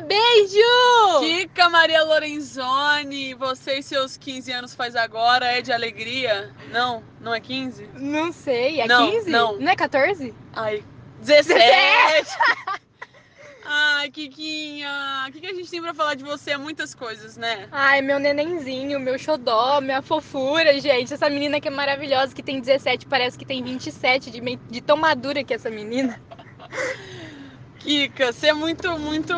Ju! 0.00 1.20
Kika 1.20 1.68
Maria 1.68 2.04
Lorenzoni, 2.04 3.34
você 3.34 3.78
e 3.78 3.82
seus 3.82 4.16
15 4.16 4.52
anos 4.52 4.74
faz 4.74 4.94
agora, 4.94 5.46
é 5.46 5.60
de 5.60 5.72
alegria? 5.72 6.52
Não, 6.70 7.02
não 7.20 7.34
é 7.34 7.40
15? 7.40 7.88
Não 7.94 8.32
sei, 8.32 8.80
é 8.80 8.86
Não, 8.86 9.10
15? 9.10 9.30
não. 9.30 9.58
Não 9.58 9.72
é 9.72 9.76
14? 9.76 10.34
Ai, 10.54 10.84
17! 11.20 12.30
Ai, 13.70 14.10
Kikinha, 14.10 15.26
o 15.28 15.32
que, 15.32 15.40
que 15.40 15.46
a 15.46 15.52
gente 15.52 15.70
tem 15.70 15.82
pra 15.82 15.92
falar 15.92 16.14
de 16.14 16.24
você? 16.24 16.56
Muitas 16.56 16.94
coisas, 16.94 17.36
né? 17.36 17.68
Ai, 17.70 18.00
meu 18.00 18.18
nenenzinho, 18.18 18.98
meu 18.98 19.18
xodó, 19.18 19.80
minha 19.82 20.00
fofura, 20.00 20.80
gente. 20.80 21.12
Essa 21.12 21.28
menina 21.28 21.60
que 21.60 21.68
é 21.68 21.70
maravilhosa, 21.70 22.34
que 22.34 22.42
tem 22.42 22.60
17, 22.60 23.04
parece 23.06 23.36
que 23.36 23.44
tem 23.44 23.62
27, 23.62 24.30
de, 24.30 24.40
de 24.40 24.80
tão 24.80 24.96
madura 24.96 25.44
que 25.44 25.52
é 25.52 25.56
essa 25.56 25.68
menina. 25.68 26.18
Kika, 27.78 28.32
você 28.32 28.48
é 28.48 28.52
muito, 28.52 28.98
muito. 28.98 29.32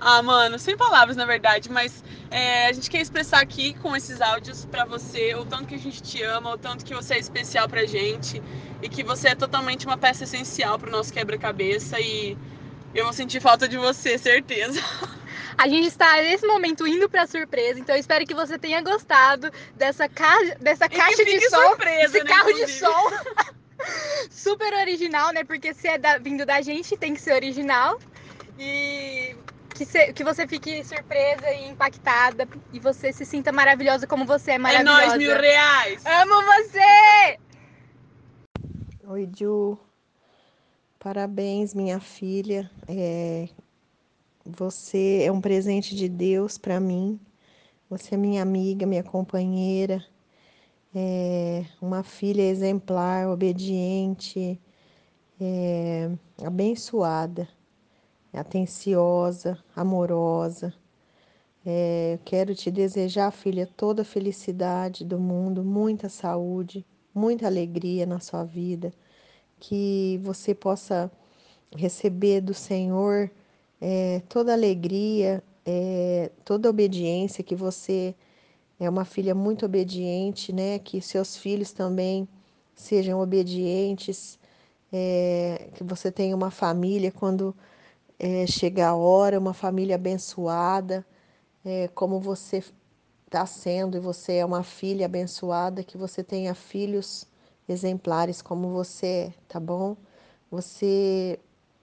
Ah, 0.00 0.22
mano, 0.22 0.58
sem 0.58 0.76
palavras 0.76 1.16
na 1.16 1.26
verdade, 1.26 1.68
mas 1.70 2.04
é, 2.30 2.66
a 2.68 2.72
gente 2.72 2.88
quer 2.88 3.00
expressar 3.00 3.40
aqui 3.40 3.74
com 3.74 3.96
esses 3.96 4.20
áudios 4.20 4.64
pra 4.64 4.84
você 4.84 5.34
o 5.34 5.44
tanto 5.44 5.66
que 5.66 5.74
a 5.74 5.78
gente 5.78 6.00
te 6.02 6.22
ama, 6.22 6.54
o 6.54 6.58
tanto 6.58 6.84
que 6.84 6.94
você 6.94 7.14
é 7.14 7.18
especial 7.18 7.68
pra 7.68 7.84
gente 7.84 8.40
e 8.80 8.88
que 8.88 9.02
você 9.02 9.28
é 9.28 9.34
totalmente 9.34 9.86
uma 9.86 9.98
peça 9.98 10.22
essencial 10.24 10.78
pro 10.78 10.90
nosso 10.90 11.12
quebra-cabeça 11.12 12.00
e 12.00 12.36
eu 12.94 13.04
vou 13.04 13.12
sentir 13.12 13.40
falta 13.40 13.68
de 13.68 13.76
você, 13.76 14.16
certeza. 14.16 14.80
A 15.58 15.68
gente 15.68 15.88
está 15.88 16.16
nesse 16.22 16.46
momento 16.46 16.86
indo 16.86 17.08
pra 17.08 17.26
surpresa, 17.26 17.80
então 17.80 17.94
eu 17.96 18.00
espero 18.00 18.24
que 18.24 18.34
você 18.34 18.56
tenha 18.56 18.80
gostado 18.80 19.50
dessa, 19.74 20.08
ca... 20.08 20.36
dessa 20.60 20.88
caixa 20.88 21.24
de 21.24 21.40
som. 21.50 21.60
surpresa, 21.70 22.04
esse 22.04 22.24
né, 22.24 22.30
carro 22.30 22.52
de 22.52 22.52
inclusive. 22.62 22.78
som. 22.78 23.10
Super 24.30 24.72
original, 24.74 25.32
né? 25.32 25.44
Porque 25.44 25.72
se 25.74 25.88
é 25.88 25.98
da- 25.98 26.18
vindo 26.18 26.44
da 26.46 26.60
gente, 26.60 26.96
tem 26.96 27.14
que 27.14 27.20
ser 27.20 27.32
original. 27.34 27.98
E 28.58 29.36
que, 29.74 29.84
se- 29.84 30.12
que 30.12 30.24
você 30.24 30.46
fique 30.46 30.82
surpresa 30.84 31.48
e 31.50 31.68
impactada. 31.68 32.48
E 32.72 32.80
você 32.80 33.12
se 33.12 33.24
sinta 33.24 33.52
maravilhosa 33.52 34.06
como 34.06 34.24
você 34.24 34.52
é 34.52 34.54
É 34.54 34.58
maravilhosa. 34.58 35.06
nóis, 35.06 35.18
mil 35.18 35.36
reais! 35.40 36.02
Amo 36.06 36.42
você! 36.44 37.38
Oi, 39.06 39.28
Ju. 39.36 39.78
Parabéns, 40.98 41.74
minha 41.74 42.00
filha. 42.00 42.70
É, 42.86 43.48
Você 44.44 45.22
é 45.24 45.30
um 45.32 45.40
presente 45.40 45.94
de 45.94 46.08
Deus 46.08 46.58
para 46.58 46.80
mim. 46.80 47.20
Você 47.88 48.14
é 48.14 48.18
minha 48.18 48.42
amiga, 48.42 48.86
minha 48.86 49.02
companheira. 49.02 50.04
É 50.94 51.64
uma 51.82 52.02
filha 52.02 52.42
exemplar, 52.42 53.28
obediente, 53.28 54.60
é, 55.40 56.10
abençoada, 56.44 57.48
atenciosa, 58.32 59.58
amorosa. 59.76 60.74
É, 61.66 62.18
quero 62.24 62.54
te 62.54 62.70
desejar, 62.70 63.30
filha, 63.32 63.66
toda 63.66 64.02
a 64.02 64.04
felicidade 64.04 65.04
do 65.04 65.18
mundo, 65.18 65.64
muita 65.64 66.08
saúde, 66.08 66.86
muita 67.14 67.46
alegria 67.46 68.06
na 68.06 68.20
sua 68.20 68.44
vida 68.44 68.92
que 69.60 70.20
você 70.22 70.54
possa 70.54 71.10
receber 71.76 72.40
do 72.40 72.54
Senhor 72.54 73.30
eh, 73.80 74.22
toda 74.28 74.52
alegria, 74.52 75.42
eh, 75.66 76.30
toda 76.44 76.70
obediência, 76.70 77.44
que 77.44 77.54
você 77.54 78.14
é 78.80 78.88
uma 78.88 79.04
filha 79.04 79.34
muito 79.34 79.66
obediente, 79.66 80.52
né? 80.52 80.78
Que 80.78 81.00
seus 81.00 81.36
filhos 81.36 81.72
também 81.72 82.28
sejam 82.74 83.20
obedientes, 83.20 84.38
eh, 84.92 85.70
que 85.74 85.84
você 85.84 86.10
tenha 86.12 86.34
uma 86.36 86.50
família 86.50 87.10
quando 87.12 87.54
eh, 88.18 88.46
chegar 88.46 88.90
a 88.90 88.96
hora, 88.96 89.38
uma 89.38 89.54
família 89.54 89.96
abençoada, 89.96 91.06
eh, 91.64 91.88
como 91.94 92.20
você 92.20 92.62
está 93.26 93.46
sendo 93.46 93.96
e 93.96 94.00
você 94.00 94.36
é 94.36 94.44
uma 94.46 94.62
filha 94.62 95.06
abençoada, 95.06 95.84
que 95.84 95.98
você 95.98 96.24
tenha 96.24 96.54
filhos 96.54 97.26
exemplares 97.68 98.40
como 98.42 98.70
você 98.70 99.06
é, 99.06 99.32
tá 99.48 99.60
bom? 99.60 99.96
Você 100.50 101.38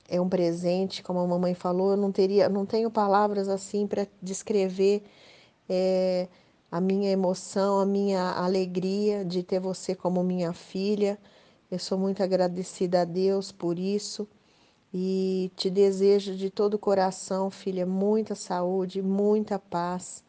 é 0.10 0.20
um 0.22 0.30
presente, 0.30 1.04
como 1.04 1.20
a 1.20 1.28
mamãe 1.28 1.54
falou, 1.54 1.92
eu 1.92 1.98
não 1.98 2.12
teria, 2.12 2.50
não 2.50 2.66
tenho 2.66 2.90
palavras 2.92 3.48
assim 3.50 3.88
para 3.88 4.08
descrever 4.22 5.04
é, 5.70 6.28
a 6.76 6.82
minha 6.82 7.10
emoção, 7.10 7.80
a 7.80 7.86
minha 7.86 8.32
alegria 8.32 9.24
de 9.24 9.42
ter 9.42 9.62
você 9.62 9.96
como 9.96 10.22
minha 10.22 10.52
filha. 10.52 11.18
Eu 11.72 11.80
sou 11.80 11.98
muito 11.98 12.22
agradecida 12.22 13.04
a 13.04 13.06
Deus 13.06 13.50
por 13.50 13.80
isso 13.80 14.28
e 14.94 15.50
te 15.56 15.70
desejo 15.70 16.36
de 16.36 16.50
todo 16.50 16.74
o 16.74 16.78
coração, 16.78 17.50
filha, 17.50 17.86
muita 17.86 18.36
saúde, 18.36 19.02
muita 19.02 19.58
paz, 19.58 20.22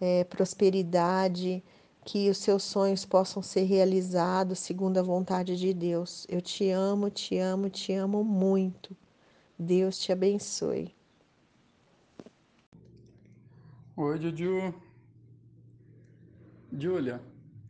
é, 0.00 0.24
prosperidade, 0.24 1.62
que 2.06 2.30
os 2.30 2.38
seus 2.38 2.62
sonhos 2.62 3.04
possam 3.04 3.42
ser 3.42 3.64
realizados 3.64 4.60
segundo 4.60 4.96
a 4.96 5.02
vontade 5.02 5.58
de 5.58 5.74
Deus. 5.74 6.26
Eu 6.26 6.40
te 6.40 6.70
amo, 6.70 7.10
te 7.10 7.36
amo, 7.36 7.68
te 7.68 7.92
amo 7.92 8.24
muito. 8.24 8.96
Deus 9.58 9.98
te 9.98 10.10
abençoe. 10.10 10.94
Oi, 13.94 14.18
Juju. 14.18 14.91
Júlia, 16.74 17.20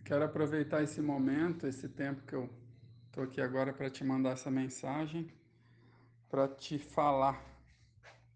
quero 0.04 0.24
aproveitar 0.24 0.80
esse 0.80 1.02
momento, 1.02 1.66
esse 1.66 1.88
tempo 1.88 2.22
que 2.22 2.34
eu 2.36 2.48
estou 3.08 3.24
aqui 3.24 3.40
agora 3.40 3.72
para 3.72 3.90
te 3.90 4.04
mandar 4.04 4.30
essa 4.30 4.48
mensagem, 4.48 5.28
para 6.30 6.46
te 6.46 6.78
falar 6.78 7.44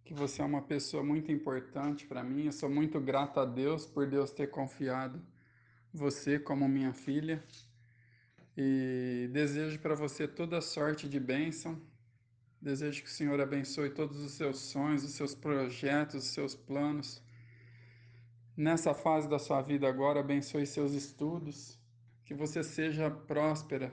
que 0.04 0.12
você 0.12 0.42
é 0.42 0.44
uma 0.44 0.62
pessoa 0.62 1.04
muito 1.04 1.30
importante 1.30 2.04
para 2.04 2.24
mim. 2.24 2.46
Eu 2.46 2.52
sou 2.52 2.68
muito 2.68 3.00
grato 3.00 3.38
a 3.38 3.44
Deus 3.44 3.86
por 3.86 4.08
Deus 4.08 4.32
ter 4.32 4.48
confiado 4.48 5.24
você 5.92 6.36
como 6.36 6.68
minha 6.68 6.92
filha 6.92 7.42
e 8.56 9.30
desejo 9.32 9.78
para 9.78 9.94
você 9.94 10.26
toda 10.26 10.60
sorte 10.60 11.08
de 11.08 11.20
bênção. 11.20 11.80
Desejo 12.60 13.04
que 13.04 13.08
o 13.08 13.12
Senhor 13.12 13.40
abençoe 13.40 13.90
todos 13.90 14.20
os 14.20 14.32
seus 14.32 14.58
sonhos, 14.58 15.04
os 15.04 15.12
seus 15.12 15.32
projetos, 15.32 16.24
os 16.24 16.30
seus 16.30 16.56
planos 16.56 17.22
nessa 18.56 18.94
fase 18.94 19.28
da 19.28 19.38
sua 19.38 19.60
vida 19.60 19.86
agora, 19.86 20.20
abençoe 20.20 20.66
seus 20.66 20.92
estudos, 20.92 21.78
que 22.24 22.32
você 22.32 22.62
seja 22.62 23.10
próspera, 23.10 23.92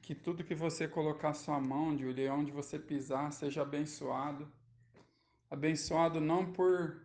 que 0.00 0.14
tudo 0.14 0.44
que 0.44 0.54
você 0.54 0.86
colocar 0.86 1.34
sua 1.34 1.60
mão, 1.60 1.98
Julia, 1.98 2.32
onde 2.32 2.52
você 2.52 2.78
pisar, 2.78 3.32
seja 3.32 3.62
abençoado. 3.62 4.50
Abençoado 5.50 6.20
não 6.20 6.52
por 6.52 7.04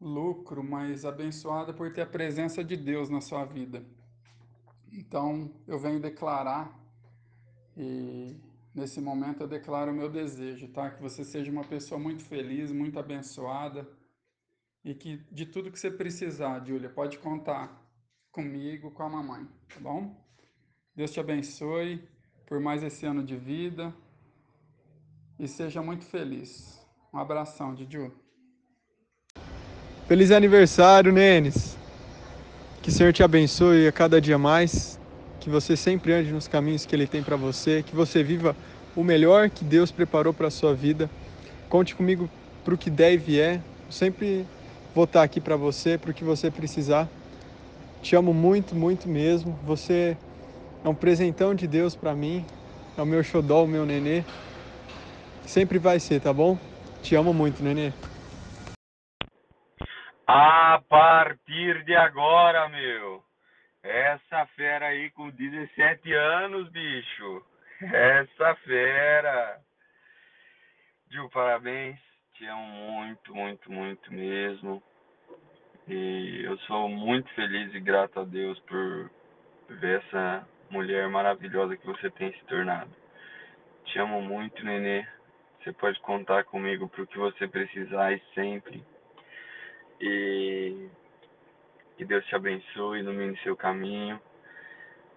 lucro, 0.00 0.64
mas 0.64 1.04
abençoado 1.04 1.74
por 1.74 1.92
ter 1.92 2.00
a 2.00 2.06
presença 2.06 2.64
de 2.64 2.76
Deus 2.76 3.10
na 3.10 3.20
sua 3.20 3.44
vida. 3.44 3.84
Então, 4.90 5.52
eu 5.66 5.78
venho 5.78 6.00
declarar 6.00 6.78
e 7.76 8.36
nesse 8.74 9.00
momento 9.00 9.42
eu 9.42 9.48
declaro 9.48 9.92
o 9.92 9.94
meu 9.94 10.08
desejo, 10.08 10.68
tá? 10.68 10.90
Que 10.90 11.00
você 11.02 11.24
seja 11.24 11.52
uma 11.52 11.64
pessoa 11.64 11.98
muito 11.98 12.24
feliz, 12.24 12.72
muito 12.72 12.98
abençoada 12.98 13.86
e 14.84 14.94
que 14.94 15.20
de 15.30 15.46
tudo 15.46 15.70
que 15.70 15.78
você 15.78 15.90
precisar, 15.90 16.64
Júlia, 16.64 16.88
pode 16.88 17.18
contar 17.18 17.80
comigo, 18.30 18.90
com 18.90 19.02
a 19.02 19.08
mamãe, 19.08 19.46
tá 19.72 19.80
bom? 19.80 20.16
Deus 20.94 21.10
te 21.10 21.20
abençoe 21.20 22.02
por 22.46 22.60
mais 22.60 22.82
esse 22.82 23.06
ano 23.06 23.22
de 23.22 23.36
vida 23.36 23.94
e 25.38 25.46
seja 25.46 25.82
muito 25.82 26.04
feliz. 26.04 26.80
Um 27.12 27.18
abração, 27.18 27.74
Didio. 27.74 28.12
Feliz 30.06 30.30
aniversário, 30.30 31.12
Nenes. 31.12 31.76
Que 32.82 32.88
o 32.88 32.92
Senhor 32.92 33.12
te 33.12 33.22
abençoe 33.22 33.86
a 33.86 33.92
cada 33.92 34.20
dia 34.20 34.36
mais. 34.36 34.98
Que 35.40 35.48
você 35.48 35.76
sempre 35.76 36.12
ande 36.12 36.32
nos 36.32 36.48
caminhos 36.48 36.84
que 36.84 36.94
Ele 36.94 37.06
tem 37.06 37.22
para 37.22 37.36
você. 37.36 37.82
Que 37.82 37.94
você 37.94 38.22
viva 38.22 38.56
o 38.94 39.02
melhor 39.02 39.48
que 39.48 39.64
Deus 39.64 39.90
preparou 39.90 40.34
para 40.34 40.50
sua 40.50 40.74
vida. 40.74 41.08
Conte 41.68 41.94
comigo 41.94 42.28
para 42.64 42.74
o 42.74 42.78
que 42.78 42.90
der 42.90 43.14
e 43.14 43.16
vier. 43.16 43.62
Eu 43.86 43.92
sempre 43.92 44.46
vou 44.94 45.04
estar 45.04 45.22
aqui 45.22 45.40
para 45.40 45.56
você, 45.56 45.96
para 45.96 46.10
o 46.10 46.14
que 46.14 46.24
você 46.24 46.50
precisar. 46.50 47.08
Te 48.02 48.16
amo 48.16 48.34
muito, 48.34 48.74
muito 48.74 49.08
mesmo. 49.08 49.52
Você 49.64 50.16
é 50.84 50.88
um 50.88 50.94
presentão 50.94 51.54
de 51.54 51.66
Deus 51.66 51.94
para 51.94 52.14
mim. 52.14 52.44
É 52.96 53.02
o 53.02 53.06
meu 53.06 53.22
xodó, 53.22 53.64
o 53.64 53.68
meu 53.68 53.86
nenê. 53.86 54.22
Sempre 55.42 55.78
vai 55.78 55.98
ser, 55.98 56.20
tá 56.20 56.32
bom? 56.32 56.58
Te 57.02 57.14
amo 57.14 57.32
muito, 57.32 57.62
nenê. 57.62 57.92
A 60.26 60.80
partir 60.88 61.84
de 61.84 61.94
agora, 61.94 62.68
meu. 62.68 63.22
Essa 63.82 64.46
fera 64.56 64.86
aí 64.86 65.10
com 65.10 65.30
17 65.30 66.12
anos, 66.12 66.68
bicho. 66.70 67.42
Essa 67.80 68.54
fera. 68.64 69.60
Gil, 71.10 71.28
parabéns. 71.30 72.11
Te 72.42 72.48
amo 72.48 72.66
muito, 72.66 73.32
muito, 73.32 73.72
muito 73.72 74.12
mesmo. 74.12 74.82
E 75.86 76.42
eu 76.42 76.58
sou 76.66 76.88
muito 76.88 77.32
feliz 77.34 77.72
e 77.72 77.78
grato 77.78 78.18
a 78.18 78.24
Deus 78.24 78.58
por 78.62 79.08
ver 79.68 80.02
essa 80.02 80.44
mulher 80.68 81.08
maravilhosa 81.08 81.76
que 81.76 81.86
você 81.86 82.10
tem 82.10 82.32
se 82.32 82.44
tornado. 82.46 82.90
Te 83.84 83.96
amo 84.00 84.20
muito, 84.20 84.64
nenê. 84.64 85.06
Você 85.60 85.72
pode 85.72 86.00
contar 86.00 86.42
comigo 86.42 86.88
para 86.88 87.04
o 87.04 87.06
que 87.06 87.16
você 87.16 87.46
precisar 87.46 88.12
e 88.12 88.20
sempre. 88.34 88.84
E 90.00 90.88
que 91.96 92.04
Deus 92.04 92.26
te 92.26 92.34
abençoe, 92.34 92.98
ilumine 92.98 93.38
seu 93.44 93.56
caminho, 93.56 94.20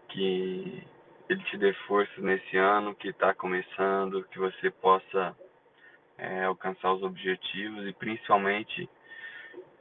que 0.09 0.83
Ele 1.27 1.43
te 1.45 1.57
dê 1.57 1.73
força 1.87 2.21
nesse 2.21 2.55
ano 2.55 2.93
que 2.93 3.07
está 3.07 3.33
começando, 3.33 4.23
que 4.25 4.37
você 4.37 4.69
possa 4.69 5.35
é, 6.17 6.43
alcançar 6.43 6.93
os 6.93 7.03
objetivos 7.03 7.87
e 7.87 7.93
principalmente 7.93 8.89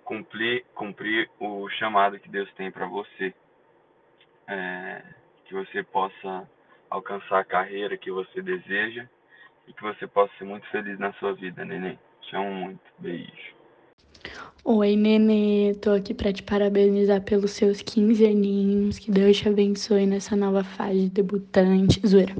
cumprir, 0.05 0.65
cumprir 0.75 1.31
o 1.39 1.69
chamado 1.71 2.19
que 2.19 2.29
Deus 2.29 2.53
tem 2.55 2.71
para 2.71 2.87
você. 2.87 3.35
É, 4.47 5.03
que 5.47 5.55
você 5.55 5.83
possa 5.83 6.49
alcançar 6.91 7.41
a 7.41 7.45
carreira 7.45 7.97
que 7.97 8.11
você 8.11 8.43
deseja 8.43 9.07
e 9.67 9.73
que 9.73 9.83
você 9.83 10.07
possa 10.07 10.33
ser 10.39 10.45
muito 10.45 10.67
feliz 10.69 10.99
na 10.99 11.13
sua 11.15 11.33
vida, 11.35 11.65
neném. 11.65 11.99
Te 12.23 12.37
amo 12.37 12.53
muito. 12.53 12.81
Beijo. 12.99 13.55
Oi, 14.65 14.97
Nenê, 14.97 15.75
tô 15.75 15.91
aqui 15.91 16.15
para 16.15 16.33
te 16.33 16.43
parabenizar 16.43 17.21
pelos 17.23 17.51
seus 17.51 17.83
15 17.83 18.25
aninhos. 18.25 18.99
Que 18.99 19.11
Deus 19.11 19.37
te 19.37 19.49
abençoe 19.49 20.07
nessa 20.07 20.35
nova 20.35 20.65
fase 20.65 21.01
de 21.01 21.11
debutante. 21.11 22.01
Zoeira. 22.07 22.35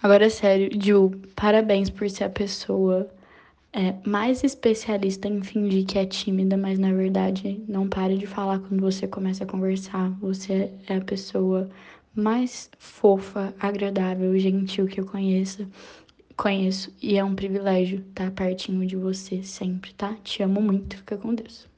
Agora, 0.00 0.30
sério, 0.30 0.68
Ju, 0.80 1.10
parabéns 1.34 1.90
por 1.90 2.08
ser 2.08 2.24
a 2.24 2.30
pessoa 2.30 3.08
é, 3.74 3.94
mais 4.08 4.44
especialista 4.44 5.28
em 5.28 5.42
fingir 5.42 5.84
que 5.84 5.98
é 5.98 6.06
tímida, 6.06 6.56
mas 6.56 6.78
na 6.78 6.92
verdade 6.92 7.62
não 7.68 7.88
pare 7.88 8.16
de 8.16 8.26
falar 8.26 8.60
quando 8.60 8.80
você 8.80 9.06
começa 9.06 9.44
a 9.44 9.46
conversar. 9.46 10.10
Você 10.20 10.72
é 10.86 10.96
a 10.96 11.00
pessoa 11.00 11.68
mais 12.14 12.70
fofa, 12.78 13.54
agradável, 13.58 14.38
gentil 14.38 14.86
que 14.86 15.00
eu 15.00 15.06
conheço 15.06 15.66
conheço 16.36 16.92
e 17.00 17.16
é 17.16 17.24
um 17.24 17.34
privilégio 17.34 18.00
estar 18.08 18.30
pertinho 18.32 18.86
de 18.86 18.96
você 18.96 19.42
sempre, 19.42 19.92
tá? 19.94 20.14
Te 20.24 20.42
amo 20.42 20.60
muito, 20.60 20.96
fica 20.96 21.16
com 21.16 21.34
Deus. 21.34 21.68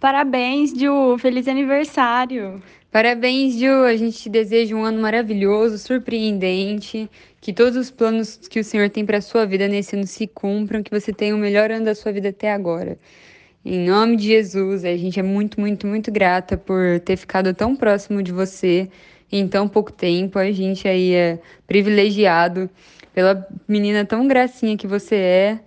Parabéns, 0.00 0.72
Ju! 0.72 1.18
Feliz 1.18 1.46
aniversário! 1.46 2.62
Parabéns, 2.90 3.52
Ju! 3.58 3.84
A 3.84 3.94
gente 3.94 4.18
te 4.18 4.30
deseja 4.30 4.74
um 4.74 4.82
ano 4.82 5.02
maravilhoso, 5.02 5.76
surpreendente, 5.76 7.06
que 7.38 7.52
todos 7.52 7.76
os 7.76 7.90
planos 7.90 8.38
que 8.48 8.58
o 8.58 8.64
Senhor 8.64 8.88
tem 8.88 9.04
para 9.04 9.20
sua 9.20 9.44
vida 9.44 9.68
nesse 9.68 9.94
ano 9.94 10.06
se 10.06 10.26
cumpram, 10.26 10.82
que 10.82 10.90
você 10.90 11.12
tenha 11.12 11.36
o 11.36 11.38
melhor 11.38 11.70
ano 11.70 11.84
da 11.84 11.94
sua 11.94 12.12
vida 12.12 12.30
até 12.30 12.50
agora. 12.50 12.98
Em 13.62 13.86
nome 13.86 14.16
de 14.16 14.28
Jesus, 14.28 14.86
a 14.86 14.96
gente 14.96 15.20
é 15.20 15.22
muito, 15.22 15.60
muito, 15.60 15.86
muito 15.86 16.10
grata 16.10 16.56
por 16.56 16.98
ter 17.00 17.18
ficado 17.18 17.52
tão 17.52 17.76
próximo 17.76 18.22
de 18.22 18.32
você 18.32 18.88
em 19.30 19.46
tão 19.46 19.68
pouco 19.68 19.92
tempo. 19.92 20.38
A 20.38 20.50
gente 20.50 20.88
aí 20.88 21.12
é 21.12 21.38
privilegiado 21.66 22.70
pela 23.12 23.46
menina 23.68 24.06
tão 24.06 24.26
gracinha 24.26 24.78
que 24.78 24.86
você 24.86 25.16
é, 25.16 25.60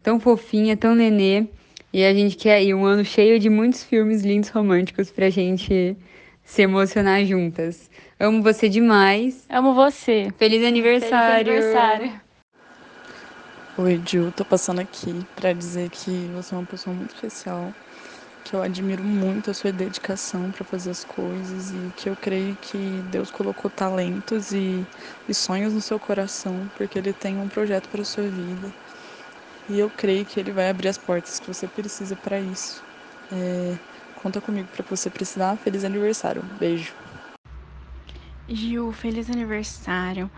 tão 0.00 0.20
fofinha, 0.20 0.76
tão 0.76 0.94
nenê. 0.94 1.48
E 1.92 2.04
a 2.04 2.14
gente 2.14 2.36
quer 2.36 2.54
aí 2.54 2.72
um 2.72 2.84
ano 2.84 3.04
cheio 3.04 3.38
de 3.40 3.50
muitos 3.50 3.82
filmes 3.82 4.22
lindos 4.22 4.48
românticos 4.50 5.10
pra 5.10 5.28
gente 5.28 5.96
se 6.44 6.62
emocionar 6.62 7.24
juntas. 7.24 7.90
Amo 8.18 8.42
você 8.42 8.68
demais. 8.68 9.44
Amo 9.50 9.74
você. 9.74 10.32
Feliz 10.38 10.64
aniversário. 10.64 11.46
Feliz 11.46 11.64
aniversário. 11.64 12.20
Oi, 13.76 14.00
Ju, 14.06 14.32
tô 14.36 14.44
passando 14.44 14.80
aqui 14.80 15.26
para 15.34 15.52
dizer 15.52 15.90
que 15.90 16.30
você 16.34 16.54
é 16.54 16.58
uma 16.58 16.66
pessoa 16.66 16.94
muito 16.94 17.14
especial, 17.14 17.74
que 18.44 18.54
eu 18.54 18.62
admiro 18.62 19.02
muito 19.02 19.50
a 19.50 19.54
sua 19.54 19.72
dedicação 19.72 20.52
para 20.52 20.64
fazer 20.64 20.90
as 20.90 21.02
coisas 21.02 21.72
e 21.72 21.92
que 21.96 22.08
eu 22.08 22.14
creio 22.14 22.56
que 22.60 23.02
Deus 23.10 23.32
colocou 23.32 23.68
talentos 23.68 24.52
e, 24.52 24.86
e 25.28 25.34
sonhos 25.34 25.72
no 25.72 25.80
seu 25.80 25.98
coração, 25.98 26.70
porque 26.76 26.98
Ele 26.98 27.12
tem 27.12 27.38
um 27.38 27.48
projeto 27.48 27.88
para 27.88 28.02
a 28.02 28.04
sua 28.04 28.28
vida. 28.28 28.72
E 29.70 29.78
eu 29.78 29.90
creio 29.90 30.26
que 30.26 30.40
Ele 30.40 30.52
vai 30.52 30.68
abrir 30.68 30.88
as 30.88 30.98
portas 30.98 31.38
que 31.38 31.46
você 31.46 31.68
precisa 31.68 32.16
para 32.16 32.40
isso. 32.40 32.84
É, 33.30 33.78
conta 34.14 34.40
comigo 34.40 34.68
para 34.68 34.84
você 34.88 35.08
precisar. 35.10 35.56
Feliz 35.58 35.84
aniversário. 35.84 36.42
Beijo. 36.44 36.96
Gil, 38.48 38.92
feliz 38.92 39.30
aniversário. 39.30 40.30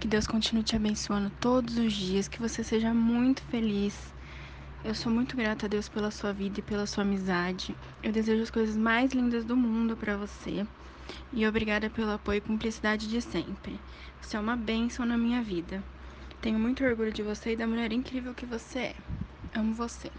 Que 0.00 0.08
Deus 0.08 0.26
continue 0.26 0.62
te 0.64 0.76
abençoando 0.76 1.30
todos 1.40 1.78
os 1.78 1.92
dias, 1.92 2.28
que 2.28 2.40
você 2.40 2.64
seja 2.64 2.92
muito 2.94 3.42
feliz. 3.44 4.14
Eu 4.84 4.94
sou 4.94 5.12
muito 5.12 5.36
grata 5.36 5.66
a 5.66 5.68
Deus 5.68 5.88
pela 5.88 6.10
sua 6.10 6.32
vida 6.32 6.60
e 6.60 6.62
pela 6.62 6.86
sua 6.86 7.04
amizade. 7.04 7.76
Eu 8.02 8.12
desejo 8.12 8.42
as 8.42 8.50
coisas 8.50 8.76
mais 8.76 9.12
lindas 9.12 9.44
do 9.44 9.56
mundo 9.56 9.96
para 9.96 10.16
você. 10.16 10.66
E 11.32 11.46
obrigada 11.46 11.90
pelo 11.90 12.12
apoio 12.12 12.38
e 12.38 12.42
cumplicidade 12.42 13.08
de 13.08 13.22
sempre. 13.22 13.80
Você 14.20 14.36
é 14.36 14.40
uma 14.40 14.56
bênção 14.56 15.06
na 15.06 15.18
minha 15.18 15.42
vida. 15.42 15.84
Tenho 16.44 16.58
muito 16.58 16.84
orgulho 16.84 17.10
de 17.10 17.22
você 17.22 17.52
e 17.52 17.56
da 17.56 17.66
mulher 17.66 17.90
incrível 17.90 18.34
que 18.34 18.44
você 18.44 18.78
é. 18.78 18.94
Amo 19.56 19.72
você. 19.72 20.10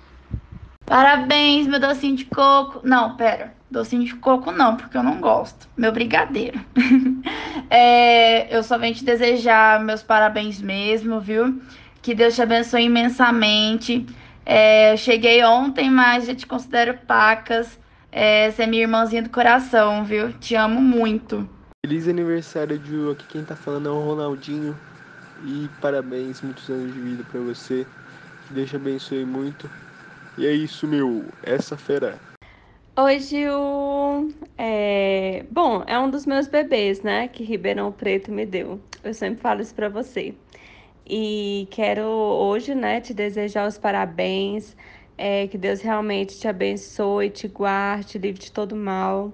Parabéns, 0.84 1.68
meu 1.68 1.80
docinho 1.80 2.16
de 2.16 2.26
coco. 2.26 2.82
Não, 2.84 3.16
pera. 3.16 3.54
Docinho 3.70 4.04
de 4.04 4.16
coco 4.16 4.52
não, 4.52 4.76
porque 4.76 4.98
eu 4.98 5.04
não 5.04 5.22
gosto. 5.22 5.70
Meu 5.78 5.92
brigadeiro. 5.92 6.60
é, 7.70 8.58
eu 8.58 8.64
só 8.64 8.76
venho 8.76 8.96
te 8.96 9.06
desejar 9.06 9.80
meus 9.84 10.02
parabéns 10.02 10.60
mesmo, 10.60 11.20
viu? 11.20 11.62
Que 12.02 12.16
Deus 12.16 12.34
te 12.34 12.42
abençoe 12.42 12.86
imensamente. 12.86 14.04
É, 14.44 14.94
eu 14.94 14.98
cheguei 14.98 15.44
ontem, 15.44 15.92
mas 15.92 16.26
já 16.26 16.34
te 16.34 16.48
considero 16.48 16.98
pacas. 17.06 17.80
É, 18.12 18.50
você 18.50 18.64
é 18.64 18.66
minha 18.66 18.82
irmãzinha 18.82 19.22
do 19.22 19.30
coração, 19.30 20.04
viu? 20.04 20.34
Te 20.34 20.56
amo 20.56 20.82
muito. 20.82 21.48
Feliz 21.86 22.08
aniversário, 22.08 22.84
Ju. 22.84 23.12
Aqui 23.12 23.28
quem 23.28 23.46
tá 23.46 23.56
falando 23.56 23.90
é 23.90 23.92
o 23.92 24.00
Ronaldinho. 24.00 24.76
E 25.48 25.70
parabéns, 25.80 26.42
muitos 26.42 26.68
anos 26.70 26.92
de 26.92 27.00
vida 27.00 27.24
para 27.24 27.40
você. 27.40 27.88
Que 28.42 28.52
Deus 28.52 28.68
te 28.70 28.76
abençoe 28.78 29.26
muito. 29.26 29.72
E 30.38 30.46
é 30.46 30.52
isso, 30.54 30.88
meu. 30.88 31.32
Essa 31.44 31.78
fera. 31.78 32.24
Oi, 32.98 33.20
Gil. 33.20 33.52
É... 34.58 35.46
Bom, 35.52 35.84
é 35.88 36.00
um 36.00 36.10
dos 36.10 36.26
meus 36.26 36.48
bebês, 36.48 37.02
né? 37.02 37.28
Que 37.28 37.44
Ribeirão 37.44 37.92
Preto 37.92 38.32
me 38.32 38.46
deu. 38.46 38.82
Eu 39.04 39.14
sempre 39.14 39.42
falo 39.42 39.62
isso 39.62 39.76
pra 39.76 39.90
você. 39.90 40.36
E 41.06 41.68
quero 41.72 42.04
hoje, 42.04 42.76
né, 42.76 43.02
te 43.02 43.14
desejar 43.14 43.68
os 43.68 43.78
parabéns. 43.78 44.76
É, 45.18 45.48
que 45.48 45.58
Deus 45.58 45.82
realmente 45.82 46.40
te 46.40 46.48
abençoe, 46.48 47.30
te 47.30 47.48
guarde, 47.48 48.18
livre 48.18 48.42
de 48.42 48.52
todo 48.52 48.76
mal. 48.76 49.32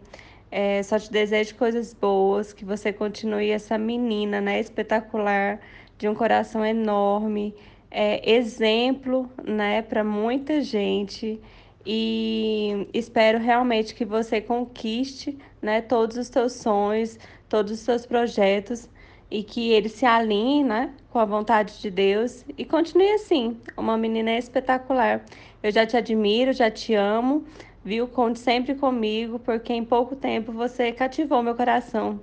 É, 0.52 0.84
só 0.84 1.00
te 1.00 1.12
desejo 1.12 1.56
coisas 1.56 1.94
boas, 1.94 2.54
que 2.54 2.66
você 2.66 2.92
continue 2.94 3.50
essa 3.52 3.78
menina, 3.78 4.42
né, 4.42 4.60
espetacular, 4.60 5.62
de 6.02 6.10
um 6.10 6.16
coração 6.16 6.66
enorme, 6.66 7.54
é, 7.92 8.28
exemplo 8.28 9.30
né, 9.46 9.84
para 9.84 10.04
muita 10.04 10.60
gente 10.60 11.40
e 11.86 12.88
espero 12.92 13.38
realmente 13.38 13.94
que 13.94 14.04
você 14.04 14.42
conquiste 14.42 15.38
né, 15.62 15.80
todos 15.80 16.18
os 16.18 16.26
seus 16.26 16.54
sonhos, 16.54 17.20
todos 17.48 17.74
os 17.74 17.80
seus 17.82 18.04
projetos 18.04 18.90
e 19.30 19.44
que 19.44 19.70
ele 19.70 19.90
se 19.90 20.04
alinhe 20.04 20.64
né, 20.64 20.92
com 21.12 21.20
a 21.20 21.26
vontade 21.26 21.80
de 21.80 21.92
Deus 21.92 22.44
e 22.58 22.66
continue 22.66 23.12
assim, 23.12 23.56
uma 23.78 23.96
menina 23.96 24.36
espetacular. 24.36 25.24
Eu 25.62 25.72
já 25.72 25.86
te 25.86 25.96
admiro, 25.96 26.52
já 26.52 26.72
te 26.72 26.96
amo, 26.96 27.46
viu? 27.86 28.08
Conte 28.08 28.40
sempre 28.40 28.74
comigo, 28.74 29.38
porque 29.38 29.72
em 29.72 29.86
pouco 29.86 30.16
tempo 30.16 30.52
você 30.52 30.92
cativou 30.92 31.44
meu 31.44 31.54
coração. 31.54 32.20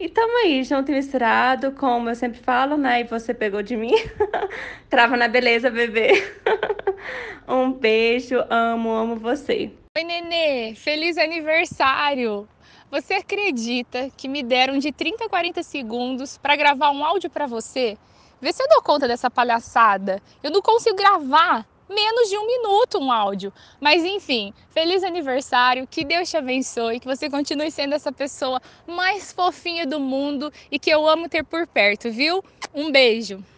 E 0.00 0.08
tamo 0.08 0.34
aí, 0.38 0.64
junto 0.64 0.90
e 0.90 0.94
misturado, 0.94 1.72
como 1.72 2.08
eu 2.08 2.14
sempre 2.14 2.40
falo, 2.40 2.78
né? 2.78 3.02
E 3.02 3.04
você 3.04 3.34
pegou 3.34 3.62
de 3.62 3.76
mim. 3.76 3.92
Trava 4.88 5.14
na 5.14 5.28
beleza, 5.28 5.70
bebê. 5.70 6.12
um 7.46 7.70
beijo, 7.70 8.42
amo, 8.48 8.88
amo 8.88 9.16
você. 9.16 9.70
Oi, 9.98 10.02
Nenê, 10.02 10.74
feliz 10.74 11.18
aniversário! 11.18 12.48
Você 12.90 13.12
acredita 13.12 14.08
que 14.16 14.26
me 14.26 14.42
deram 14.42 14.78
de 14.78 14.90
30 14.90 15.26
a 15.26 15.28
40 15.28 15.62
segundos 15.62 16.38
para 16.38 16.56
gravar 16.56 16.92
um 16.92 17.04
áudio 17.04 17.28
para 17.28 17.46
você? 17.46 17.98
Vê 18.40 18.54
se 18.54 18.62
eu 18.62 18.68
dou 18.68 18.80
conta 18.80 19.06
dessa 19.06 19.30
palhaçada. 19.30 20.22
Eu 20.42 20.50
não 20.50 20.62
consigo 20.62 20.96
gravar 20.96 21.66
menos 21.90 22.30
de 22.30 22.38
um 22.38 22.46
minuto 22.46 22.98
um 22.98 23.10
áudio. 23.10 23.52
Mas 23.80 24.04
enfim, 24.04 24.54
feliz 24.70 25.02
aniversário, 25.02 25.86
que 25.86 26.04
Deus 26.04 26.30
te 26.30 26.36
abençoe, 26.36 27.00
que 27.00 27.06
você 27.06 27.28
continue 27.28 27.70
sendo 27.70 27.94
essa 27.94 28.12
pessoa 28.12 28.62
mais 28.86 29.32
fofinha 29.32 29.86
do 29.86 30.00
mundo 30.00 30.52
e 30.70 30.78
que 30.78 30.90
eu 30.90 31.06
amo 31.06 31.28
ter 31.28 31.44
por 31.44 31.66
perto, 31.66 32.10
viu? 32.10 32.42
Um 32.72 32.90
beijo. 32.90 33.44